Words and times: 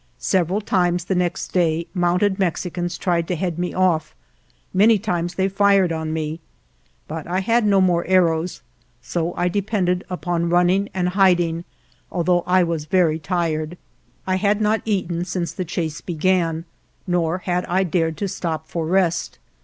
Several 0.17 0.61
times 0.61 1.05
the 1.05 1.13
next 1.13 1.49
day 1.53 1.85
mounted 1.93 2.39
Mexicans 2.39 2.97
tried 2.97 3.27
to 3.27 3.35
head 3.35 3.59
me 3.59 3.71
off; 3.71 4.15
many 4.73 4.97
times 4.97 5.35
they 5.35 5.47
fired 5.47 5.91
on 5.91 6.11
me, 6.11 6.39
but 7.07 7.27
I 7.27 7.41
had 7.41 7.67
no 7.67 7.79
more 7.79 8.03
arrows; 8.07 8.63
so 9.03 9.31
I 9.37 9.47
depended 9.47 10.03
upon 10.09 10.49
running 10.49 10.89
and 10.91 11.09
hiding, 11.09 11.65
although 12.11 12.41
I 12.47 12.63
was 12.63 12.85
very 12.85 13.19
tired. 13.19 13.77
I 14.25 14.37
had 14.37 14.59
not 14.59 14.81
eaten 14.85 15.23
since 15.23 15.53
the 15.53 15.65
chase 15.65 16.01
began, 16.01 16.65
nor 17.05 17.37
had 17.37 17.63
I 17.65 17.83
dared 17.83 18.17
to 18.17 18.27
stop 18.27 18.65
for 18.67 18.87
rest. 18.87 19.37